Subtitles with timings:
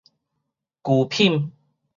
[0.81, 1.51] 舊品